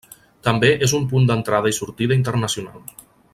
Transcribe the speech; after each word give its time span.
També 0.45 0.69
és 0.87 0.95
un 0.99 1.05
punt 1.11 1.29
d'entrada 1.31 1.75
i 1.75 1.77
sortida 1.81 2.19
internacional. 2.21 2.83